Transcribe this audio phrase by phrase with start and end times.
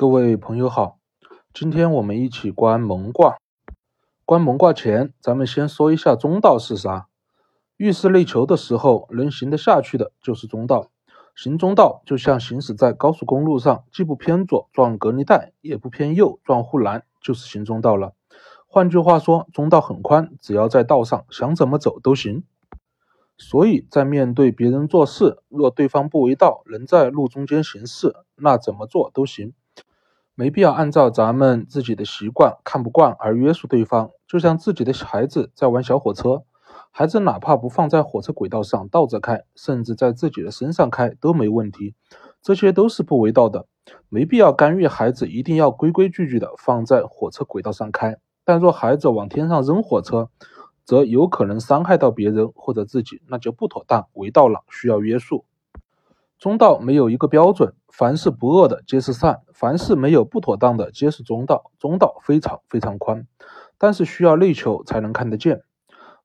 [0.00, 0.98] 各位朋友好，
[1.52, 3.36] 今天我们一起观蒙卦。
[4.24, 7.08] 观蒙卦前，咱们先说一下中道是啥。
[7.76, 10.90] 遇事内求的时候，能行得下去的就是中道。
[11.36, 18.14] 行中道就像行驶在高速公路上，既不偏左撞隔离带，也不偏右撞护栏，就是行中道了。
[18.66, 22.44] 换句话说，中道很宽，只要在道上，想怎么走都行。
[23.36, 29.52] 所以在面对别人做事，若对方不为道，能在路中间行事，那怎么做都行。
[30.40, 36.44] 没必要按照咱们自己的习惯看不惯而约束对方，就像自己的孩子在玩小火车，
[36.90, 41.94] 孩子哪怕不放在火车轨道上倒着开，甚至在自己的身上开都没问题，
[42.40, 43.66] 这些都是不为道的，
[44.08, 48.16] 没必要干预孩子一定要规规矩矩的放在火车轨道上开。
[48.42, 50.30] 但若孩子往天上扔火车，
[50.86, 55.44] 则有可能伤害到别人或者自己，那就不妥当，为道了，需要约束。
[56.40, 61.70] 中道没有一个标准，凡是不恶的皆是善，凡是没有不妥当的皆是中道。
[61.78, 63.26] 中道非常非常宽，
[63.76, 65.60] 但是需要内求才能看得见。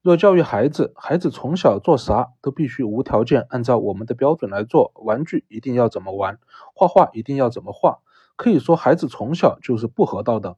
[0.01, 6.39] 若教育孩子，孩子从小做啥都必须无条件按照我们的标准来做，玩具一定要怎么玩，
[6.73, 7.99] 画画一定要怎么画，
[8.37, 10.55] 可以说孩子从小就是不合道的。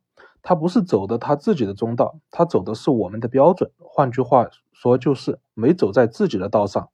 [0.48, 3.70] 他不是走的他自己的中道，他走的是我们的标准。
[3.80, 6.88] 换句话说，就是没走在自己的道上。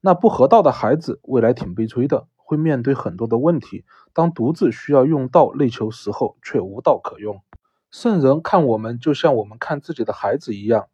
[0.00, 3.84] 那不合道的孩子，未来挺悲催的，会面对很多的问题。
[4.14, 7.42] 当独自需要用道内求时候，却无道可用。
[7.90, 10.86] 圣人看我们，就像我们看自己的孩子一样。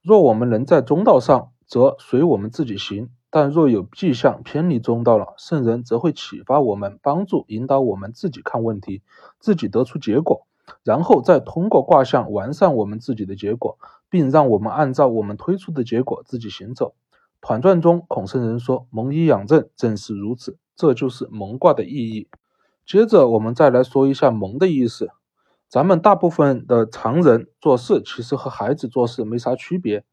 [0.00, 9.02] 若我们能在中道上，则随我们自己行；但若有迹象偏离中道了，圣人则会启发我们，帮助引导我们自己看问题，
[9.38, 10.46] 自己得出结果，
[10.82, 16.88] 然后再通过卦象完善我们自己的结果，并让我们按照我们推出的结果自己行走。
[17.40, 22.28] 《团传》中，孔圣人说：“蒙以养正，正是如此。”这就是蒙卦的意义。
[22.86, 25.10] 接着，我们再来说一下蒙的意思。
[25.68, 30.04] 咱们大部分的常人做事，其实和孩子做事没啥区别。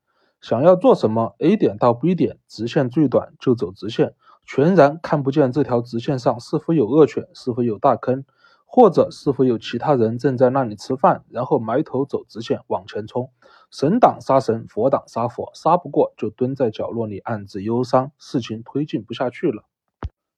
[0.42, 4.14] 想要做什么，A 点到 B 点，直线最短就走直线，
[4.46, 8.26] 全然看不见这条直线上是否有恶犬，是否有大坑，
[8.66, 13.30] 或者是否有其他人正在那里吃饭，然后埋头走直线往前冲。
[13.72, 19.64] 神挡杀神，佛挡杀佛，杀不过就蹲在角落里暗自忧伤，事情推进不下去了，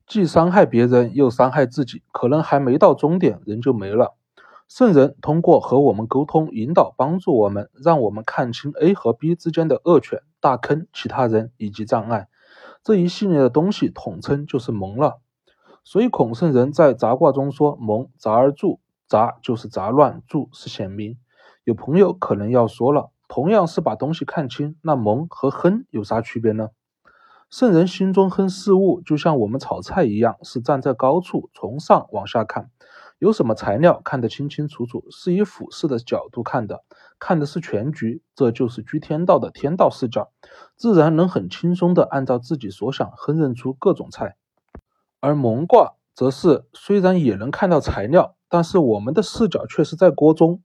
[0.05, 4.15] 既伤害别人又伤害自己，可能还没到终点，人就没了。
[4.67, 12.27] 圣人通过和我们沟通、引导、帮助我们，让我们看清 A 和 B 之间的恶犬、大坑、其他人以及障碍，
[12.83, 15.19] 这一系列的东西统称就是蒙了。
[15.89, 21.17] 所以孔圣人在杂卦中说：“蒙杂而助，杂就是杂乱，助是显明。”
[21.63, 23.09] 有朋友可能要说了。
[23.29, 26.71] 同样是把东西看清，那蒙和亨有啥区别呢？
[27.49, 32.69] 圣人心中亨事物，就像我们炒菜一样，是站在高处从上往下看，
[33.17, 36.83] 有什么材料看得清清楚楚，是以俯视的角度看的，
[37.17, 40.33] 看的是全局，这就是居天道的天道视角，
[40.75, 44.35] 自然能很轻松的按照自己所想烹饪出各种菜。
[45.19, 50.61] 而蒙卦则是虽然也能看到材料，但是我们的视角却是在锅中。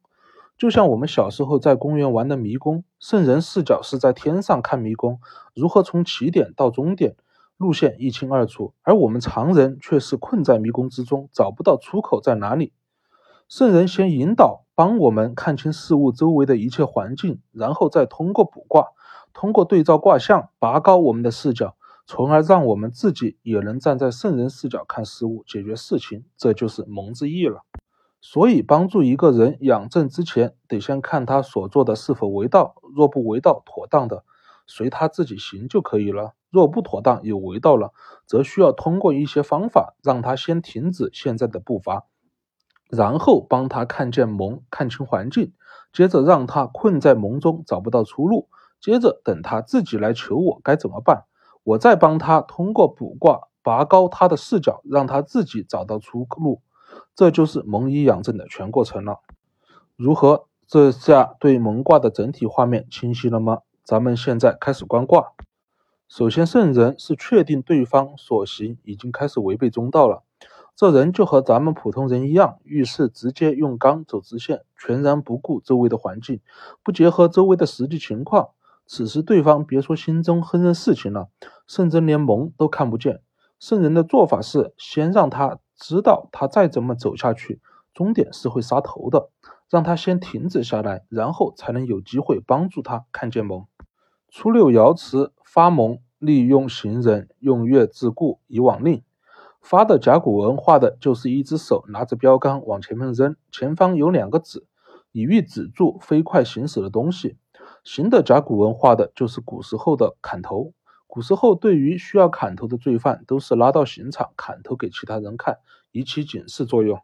[0.59, 5.19] 就像我们小时候在公园玩的迷宫，圣人视角是在天上看迷宫，
[5.55, 7.17] 如何从起点到终点，
[7.57, 12.73] 路线一清二楚；而我们常人却是困在迷宫之中，找不到出口在哪里。
[13.49, 18.89] 圣人先引导，帮我们看清事物周围的一切环境，然后再通过卜卦，
[19.33, 21.75] 通过对照卦象，拔高我们的视角，
[22.07, 26.25] 从而让我们自己也能站在圣人视角看事物、解决事情。
[26.37, 27.63] 这就是蒙之意了。
[28.21, 32.77] 所以，帮助一个人养正之前，得先看他所做的是否为道。
[32.95, 34.25] 若不为道、妥当的，
[34.67, 37.93] 随他自己行就可以了；若不妥当、有为道了，
[38.25, 42.07] 则需要通过一些方法，让他先停止现在的步伐，
[42.89, 45.53] 然后帮他看见蒙，看清环境，
[45.93, 48.49] 接着让他困在蒙中找不到出路，
[48.81, 51.25] 接着等他自己来求我该怎么办，
[51.65, 56.61] 我再帮他通过卜卦拔高他的视角，让他自己找到出路。
[57.15, 59.21] 这就是蒙以养正的全过程了。
[59.97, 60.47] 如何？
[60.65, 63.59] 这下对蒙卦的整体画面清晰了吗？
[63.85, 65.33] 咱们现在开始观卦。
[66.09, 70.23] 首先，圣人是确定对方所行已经开始违背中道了。
[70.75, 76.41] 这人就和咱们普通人一样，遇事直接用刚走直线，全然不顾周围的环境，
[76.83, 78.51] 不结合周围的实际情况。
[78.95, 81.31] 此时对方别说心中烹饪事情了，
[81.67, 83.23] 甚至连蒙都看不见。
[83.59, 85.61] 圣人的做法是先让他。
[85.75, 87.63] 知道他再怎么走下去，
[87.95, 89.31] 终点是会杀头的，
[89.71, 93.67] 让他先停止下来，然后才能有机会帮助他看见蒙。
[94.29, 99.03] 初六爻辞发蒙，利用行人，用月自固以往令。
[99.63, 104.67] 发的甲骨文画的就是一只手拿着标杆往前面扔，前方有两个指，
[105.13, 107.39] 以喻止住飞快行驶的东西。
[107.85, 110.73] 行的甲骨文画的就是古时候的砍头。
[111.07, 115.59] 古时候对于需要砍头的罪犯，都是拉到刑场砍头给其他人看，
[115.91, 117.01] 以起警示作用。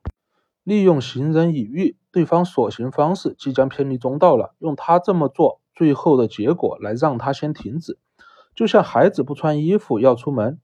[0.63, 7.99] 利用行人以喻对方所行方式即将偏离中道了，用他这么做最后的结果来让他先停止。
[8.55, 10.59] 就像孩子不穿衣服要出门，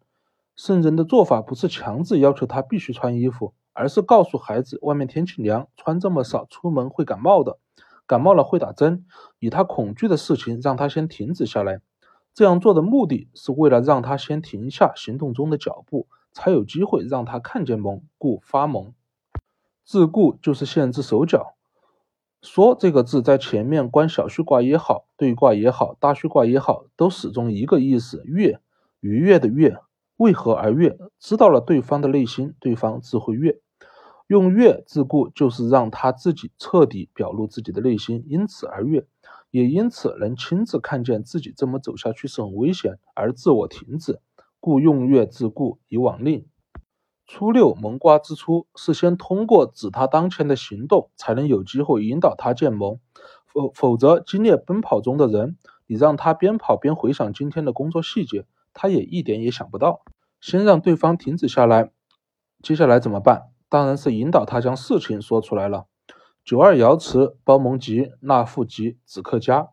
[0.56, 7.58] 圣人的做法不是强制要求他必须穿衣服，而是告诉孩子外面天气凉，穿这么少出门会感冒的，
[8.06, 9.04] 感冒了会打针，
[9.38, 11.80] 以他恐惧的事情让他先停止下来。
[12.34, 18.92] 这样做的目的是为了让他先停下行动中的脚步，才有机会让他看见蒙，故发蒙。
[19.84, 21.54] 自顾就是限制手脚。
[22.42, 28.60] 说这个字在前面观小虚卦也好，对卦也好，大虚卦也好，都始终一个意思：悦，
[29.00, 29.78] 愉悦的悦。
[30.16, 30.98] 为何而悦？
[31.18, 33.60] 知道了对方的内心，对方自会悦。
[34.26, 39.06] 用悦自顾，就是让他自己彻底表露自己的内心，因此而悦，
[39.50, 44.20] 也因此能亲自看见自己这么走下去是很危险，而自我停止，
[44.60, 46.46] 故用悦自顾以往令。
[47.26, 53.00] 初六蒙卦之初，是先通过指他当前的行动，才能有机会引导他见蒙。
[53.46, 55.56] 否否则，激烈奔跑中的人，
[55.86, 60.02] 你让他边跑边回想今天的工作细节，他也一点也想不到。
[60.40, 61.90] 先让对方停止下来，
[62.62, 63.53] 接下来怎么办？
[63.68, 65.86] 当然是引导他将事情说出来了。
[66.44, 69.70] 九二爻辞：包蒙吉，纳父吉，子克家。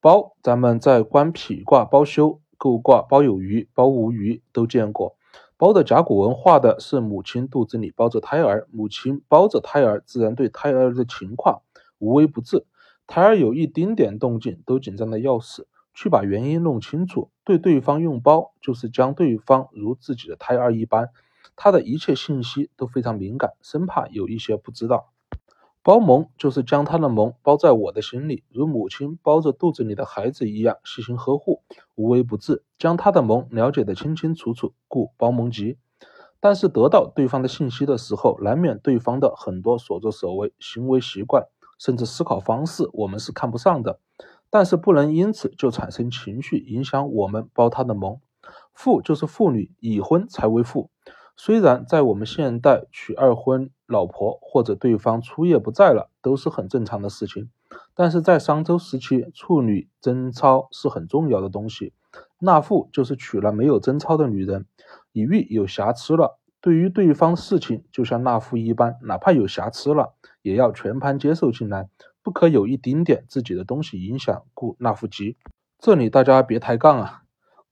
[0.00, 5.16] 包，咱们在观匹卦包修、构卦包有余、包无余都见过。
[5.56, 11.62] 包的甲骨文画的是母亲肚子里包着胎儿，母亲包着胎儿，自然对胎儿的情况
[11.98, 12.66] 无微不至。
[13.06, 17.30] 胎儿有一丁点动静，都紧张的要死，去把原因弄清楚。
[17.44, 21.10] 对对方用包，就是将对方如自己的胎儿一般，
[21.56, 25.12] 他的一切信息都非常敏感，生怕有一些不知道。
[25.84, 31.62] 包蒙就是将他的蒙包在我的心里，如母亲包着肚子里的孩子一样细心呵护，
[31.96, 35.78] 无微不至，将他的蒙了解得清清楚楚，故包蒙吉。
[36.38, 41.46] 但是得到对方的信息的时候，难免对方的很多所作所为、行为习惯，
[41.78, 43.98] 甚至思考方式，我们是看不上的。
[44.50, 48.20] 但是不能因此就产生情绪，影响我们包他的蒙。
[48.72, 50.90] 妇就是妇女，已婚才为妇。
[51.36, 57.50] 虽然在我们现代娶二婚老婆或者对方初夜不在了都是很正常的事情，
[57.94, 61.92] 但是在商周时期，处女贞操是很重要的东西。
[62.38, 64.66] 纳妇就是娶了没有贞操的女人，
[65.12, 66.38] 以喻有瑕疵了。
[66.60, 70.12] 对于对方事情，就像纳妇一般，哪怕有瑕疵了，
[70.42, 71.88] 也要全盘接受进来，
[72.22, 75.36] 不可有一丁点自己的东西影响，故纳妇吉。
[75.78, 77.21] 这里大家别抬杠啊。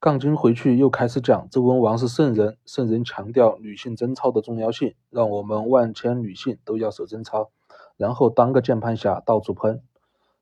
[0.00, 7.50] 杠精回去又开始讲周文王是圣人，圣人强调女性贞操的重要性，让我们万千女性都要守贞操，
[7.99, 9.82] 然后当个键盘侠到处喷。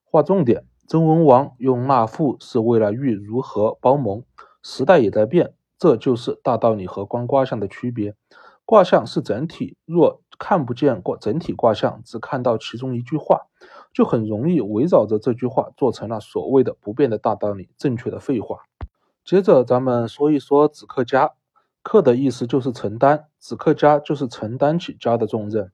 [0.05, 4.23] 划重点，周文王用纳妇是为了喻如何包蒙，
[4.63, 8.15] 时代也在变，这就是大道理和观卦象的区别。
[8.65, 13.49] 卦象是整体，若看不见过整体卦象，只看到其中一句话，
[13.93, 18.68] 就很容易围绕着这句话做成了所谓的不变的大道理，正确的废话。
[19.29, 21.35] 接着咱们说一说子克家，
[21.83, 25.71] 克的意思就是承担，子克家就是承担起家的重任。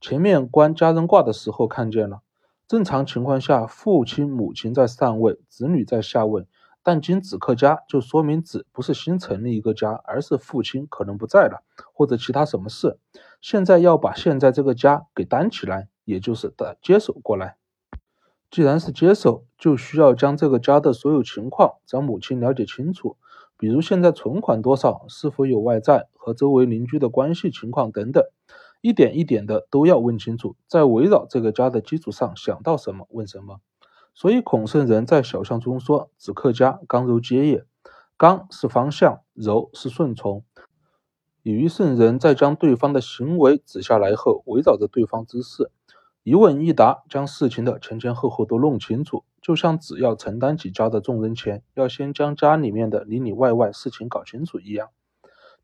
[0.00, 2.20] 前面观家人卦的时候看见了，
[2.68, 6.46] 正常情况下父亲母亲在上位，子女在下位，
[6.84, 13.00] 但今子克家就说明子不是新成立一个家，而是父亲可能不在了，或者其他什么事，
[13.40, 17.56] 现在要把现在这个家给担起来，也就是的接手过来。
[18.52, 23.16] 既然是接手，就需要将这个家的所有情况找母亲了解清楚，
[23.56, 28.22] 比如现在存款多少，是否有外债和周围邻居的关系情况等等，
[28.82, 33.60] 一点一点的都要问清楚，在围绕这个家的基础上想到什么问什么。
[34.14, 37.64] 所以孔圣人在小象中说：“子克家，刚柔皆也。
[38.18, 40.44] 刚是方向，柔是顺从。”
[41.42, 45.70] 以于圣人在将对方的行为指下来后，围绕着对方之事。
[46.24, 54.90] 一问一答，将事情的前前后后都弄清楚，就像只要承担起家的重任前，要先将家里面的里里外外事情搞清楚一样。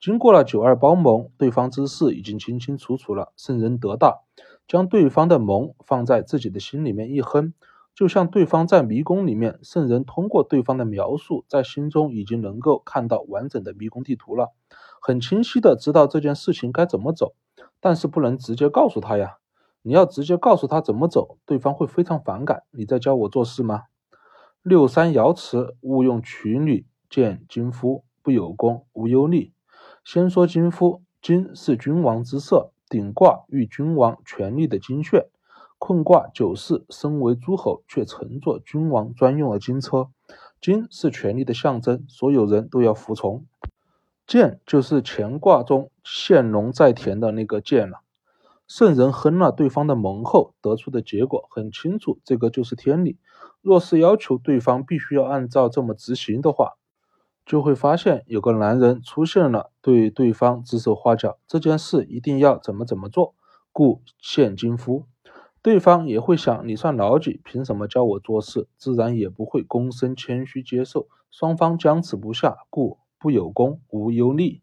[0.00, 3.32] 经过了九二包蒙，对方之事已经清清楚楚了。
[3.36, 4.22] 圣人得大，
[4.66, 7.54] 将对方的蒙放在自己的心里面一哼，
[7.94, 14.52] 就像对方在迷宫里面，圣人通过对方的描述，在心中已经能够看到完整的迷宫地图了，
[15.00, 17.34] 很清晰的知道这件事情该怎么走，
[17.78, 19.36] 但是不能直接告诉他呀。
[19.88, 22.64] 你要直接告诉他怎么走，对方会非常反感。
[22.72, 23.84] 你在教我做事吗？
[24.60, 29.50] 六三爻辞：勿用娶女见金夫，不有功无忧虑。
[30.04, 35.30] 先说金夫，金是君王之色，顶卦喻君王权力的金铉。
[35.78, 40.10] 困卦九四，身为诸侯却乘坐君王专用的金车。
[40.60, 43.46] 金是权力的象征，所有人都要服从。
[44.26, 48.02] 剑就是乾卦中现龙在田的那个剑了。
[48.68, 53.18] 圣人哼了对方的盟后得出的结果很清楚，这个就是天理。
[53.62, 56.74] 若是要求对方必须要按照这么执行的话，
[57.46, 63.34] 就会发现有个男人出现了，对对方指手画脚，这件事一定要怎么怎么做，
[63.72, 65.06] 故现金夫。
[65.62, 68.68] 对方也会想，你算老几，凭什么教我做事？
[68.76, 71.08] 自然也不会躬身谦虚接受。
[71.30, 74.60] 双方僵持不下，故不有功，无有利。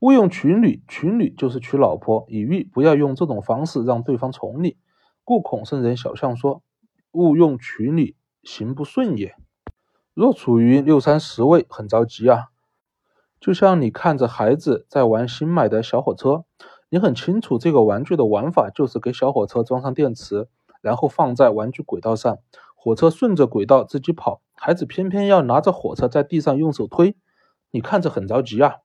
[0.00, 4.76] 勿用娶女，娶女就是娶老婆，以喻不要用这种方式让对方宠你。
[5.24, 6.62] 故孔圣人小象说
[7.10, 8.14] ：“勿用娶女，
[8.44, 9.34] 行不顺也。”
[10.14, 12.46] 若处于六三十位，很着急啊，
[13.40, 16.44] 就像你看着孩子在玩新买的小火车，
[16.90, 20.48] 你很清楚这个玩具的玩法就是给小火车装上电池，
[20.80, 22.38] 然后放在玩具轨道上，
[22.76, 27.16] 火车顺着轨道自己跑，孩子偏偏要拿着火车在地上用手推，
[27.72, 28.76] 你看着很着急啊。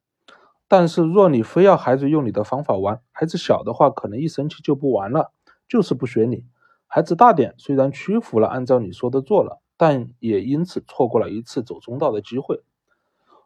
[0.76, 5.32] 但是，若你非要孩子用你的方法玩，孩子小的话，可能一生气就不玩了，
[5.70, 6.46] 就是不学你。
[6.88, 12.64] 孩子大点，虽然屈服了，按照你说的做了，但也因此错过了一次走中道的机会。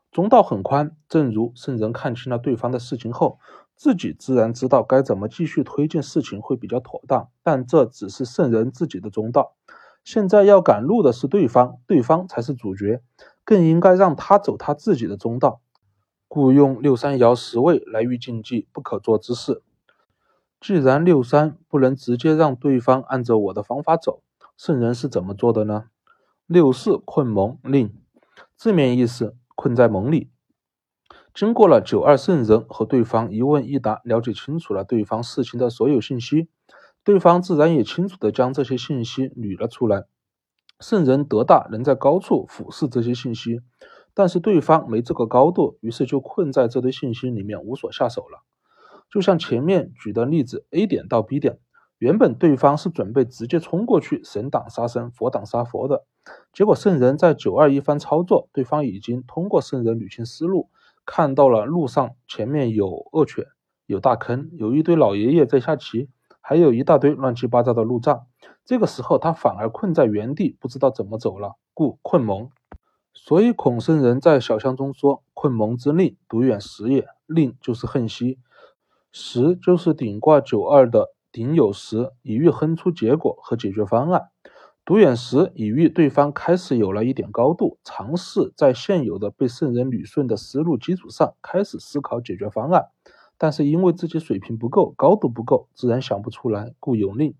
[0.09, 3.39] 中道很宽，正如圣人看清了对方的事情后，
[3.75, 7.27] 自己自然知道该怎么继续推进事情会比较妥当。
[7.43, 9.57] 但这只是圣人自己的中道，
[10.05, 13.01] 现在要赶路的是对方，对方才是主角，
[13.43, 15.59] 更应该让他走他自己的中道。
[16.27, 19.61] 故用六三爻十位来喻禁忌不可做之事。
[20.59, 24.21] 既然六三不能直接让对方按照我的方法走，
[24.57, 25.85] 圣人是怎么做的呢？
[26.45, 27.93] 六四困蒙令，
[28.55, 30.31] 字面意思困在蒙里。
[31.33, 36.49] 经过了九二圣人和对方一问一答，了解清楚了对方事情的所有信息，
[37.03, 40.05] 对方自然也清楚的将这些信息捋了出来。
[40.79, 43.61] 圣人德大，能在高处俯视这些信息。
[44.17, 48.41] 但是对方没这个高度，于是就困在这堆信息里面，无所下手了。
[49.11, 51.59] 就像前面举的例子，A 点到 B 点，
[51.99, 56.07] 原本对方是准备直接冲过去，神挡杀神，佛挡杀佛的。
[56.51, 60.71] 结果圣人在九二一番操作，对方已经通过圣人捋清思路，
[61.05, 63.45] 看到了路上前面有恶犬，
[63.85, 66.09] 有大坑，有一堆老爷爷在下棋，
[66.41, 68.25] 还有一大堆乱七八糟的路障。
[68.65, 72.49] 这个时候他反而困在原地，不知道怎么走了，故困蒙。
[73.19, 77.07] 所以孔圣人在小象中说：“困蒙之令，独远时也。
[77.25, 78.37] 令就是恨兮，
[79.11, 84.29] 时就是顶卦九二的顶有时，以喻哼出结果和解决方案。
[84.85, 92.85] 独远时，以喻对方开始有了一点高度，尝试在现有的被圣人捋顺的思路基础上开始思考解决方案。
[93.37, 97.35] 但是因为自己水平不够，高度不够，自然想不出来，故有令。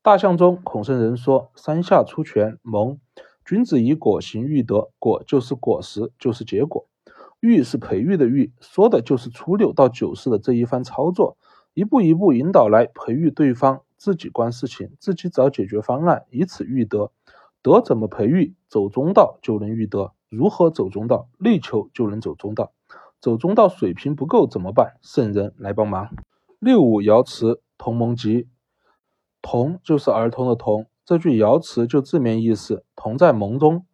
[0.00, 2.98] 大象中，孔圣人说：三下出拳，蒙。”
[3.44, 6.86] 君子以果行育德，果就是果实，就是结果。
[7.40, 11.36] 育是培育的育，说的就是初六到九四的这一番操作，
[11.74, 17.10] 一步一步引导来培育对方，自己观事情，自己找解决方案，以此育德。
[17.60, 18.54] 德怎么培育？
[18.68, 20.12] 走中道就能育德。
[20.28, 21.28] 如何走中道？
[21.38, 22.72] 力求就能走中道。
[23.20, 24.96] 走中道水平不够怎么办？
[25.02, 26.14] 圣人来帮忙。
[26.58, 28.48] 六五爻辞同盟吉，
[29.40, 30.86] 同就是儿童的童。
[31.12, 33.84] 这句爻辞就字面意思，同在蒙中，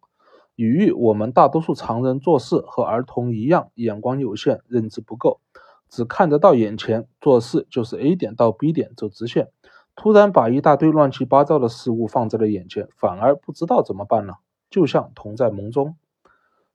[0.55, 5.41] 比喻我们大多数常人做事和儿童一样，眼光有限，认知不够，
[5.89, 9.49] 只看得到眼前，做事就是 A 点到 B 点走直线，
[9.97, 14.35] 突然把一大堆乱七八糟的事物放在了眼前，反而不知道怎么办了，
[14.69, 15.97] 就像同在蒙中，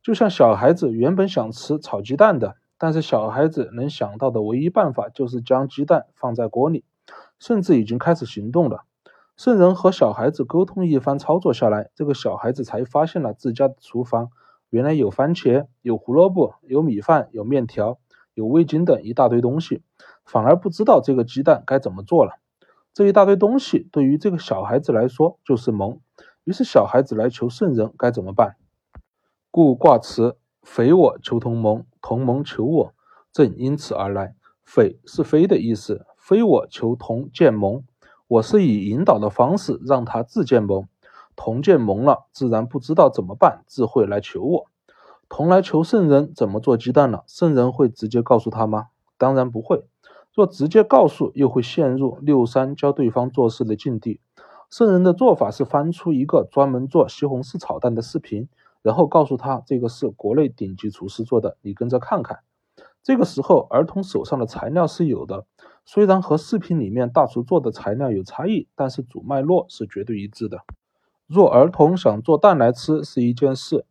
[0.02, 6.84] 就像小孩子原本想吃炒鸡蛋的，但是小孩子能想到的唯一办法就是将鸡蛋放在锅里，
[7.38, 8.84] 甚至已经开始行动了。
[9.36, 14.30] 圣人和小孩子沟通一番操作下来，这个小孩子才发现了自家的厨房
[14.70, 17.98] 原来有番茄、有胡萝卜、有米饭、有面条、
[18.34, 19.82] 有味精等一大堆东西，
[20.24, 22.38] 反而不知道这个鸡蛋该怎么做了。
[22.92, 25.98] 这一大堆东西对于这个小孩子来说就是蒙，
[26.44, 28.54] 于是小孩子来求圣人该怎么办？
[29.50, 32.94] 故卦辞：匪我求同盟，同盟求我，
[33.32, 34.36] 正因此而来。
[34.64, 37.82] 匪是非的意思，非我求同建盟。
[38.26, 40.88] 我是以引导的方式让他自建盟，
[41.37, 44.66] 同建盟了，自然不知道怎么办，自会来求我。
[45.28, 48.88] 同来求圣人怎么做鸡蛋了，圣人会直接告诉他吗？
[49.19, 49.85] 当然不会。
[50.35, 54.21] 若直接告诉，又会陷入六三教对方做事的境地。
[54.71, 58.49] 圣人的做法是翻出一个专门做西红柿炒蛋的视频，
[58.83, 62.40] 然后告诉他这个是国内顶级厨师做的，你跟着看看。
[63.02, 65.45] 这个时候，儿童手上的材料是有的，
[65.84, 70.60] 虽然和视频里面大厨做的材料有差异，但是主脉络是绝对一致的。
[71.26, 73.86] 若儿童想做蛋来吃是一件事，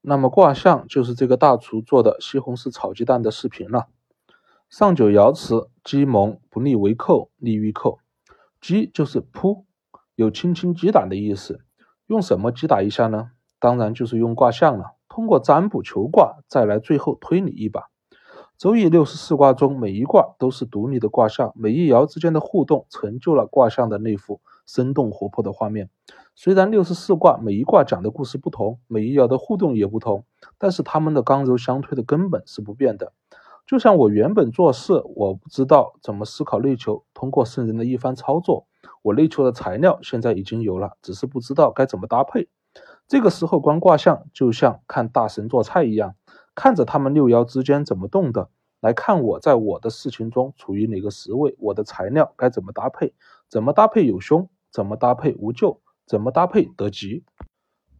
[0.00, 3.88] 那么卦象就是这个大厨做的西红柿炒鸡蛋的视频了。
[4.68, 7.98] 上九爻辞：击蒙，不利为寇，利于寇。
[8.60, 9.66] 击就是扑，
[10.14, 11.60] 有轻轻击打的意思。
[12.06, 13.30] 用什么击打一下呢？
[13.60, 14.96] 当然就是用卦象了。
[15.08, 17.91] 通过占卜求卦，再来最后推理一把。
[18.62, 25.90] 周易六十四卦中，每一卦都是独立的卦象，每一爻之间的互动成就了卦象的那幅生动活泼的画面。
[26.36, 30.24] 虽然六十四卦每一卦讲的故事不同，每一爻的互动也不同，
[30.58, 33.12] 但是它们的刚柔相推的根本是不变的。
[33.66, 38.68] 就像我原本做事，我不知道怎么思考内求，通过圣人的一番操作，
[39.02, 42.48] 我内求的材料现在已经有了，只是不知道该怎么搭配。
[43.08, 46.14] 这个时候观卦象，就像看大神做菜一样。
[46.54, 53.14] 看着他们六爻之间怎么动的，来看我在我的事情中处于哪个时位，我的材料该怎么搭配，
[53.48, 57.24] 怎么搭配有凶，怎么搭配无咎，怎么搭配得吉。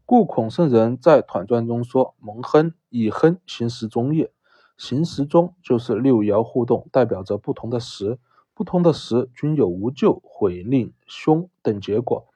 [0.05, 4.31] 故孔圣人在《团传》中说：“蒙亨，以亨行时中也。
[4.77, 8.19] 行时中就是六爻互动，代表着不同的时，
[8.53, 12.27] 不同的时均有无咎、毁令、凶等结果。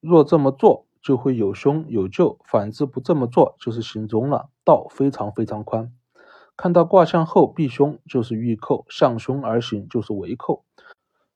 [0.00, 5.92] 若这么做。”就会有凶有救，反之不这么做就是行中了，道非常非常宽。
[6.56, 10.64] 看到卦象后避凶就是御寇，向凶而行就是为寇。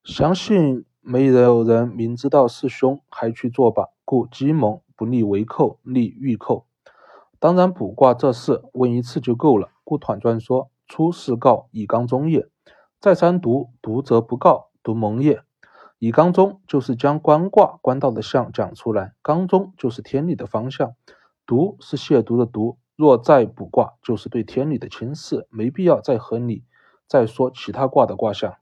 [0.04, 6.66] 相信没有人明知道是凶还去做吧，故鸡蒙不利为寇，利御寇。
[7.40, 12.46] 当然卜卦这事问一次就够了，故团传说出是告以刚中也，
[13.00, 15.42] 再三读读则不告，读蒙也。
[15.98, 20.94] 以刚中就是将官卦官道的象讲出来，刚中就是天理的方向，
[21.46, 22.76] 读是亵渎的毒。
[22.96, 26.62] 若再卜卦，就是对天理的轻视，没必要再和你
[27.06, 28.54] 再说其他卦的卦象。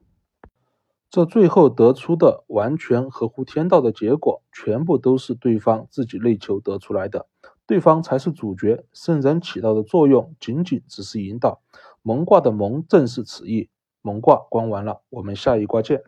[1.10, 7.26] 这最后得出的完全合乎天道的结果，全部都是对方自己内求得出来的，
[7.66, 8.86] 对方才是主角。
[8.94, 11.60] 圣人起到的作用仅仅只是引导。
[12.00, 13.68] 蒙卦的蒙正是此意。
[14.00, 16.02] 蒙卦观完了，我们下一卦见。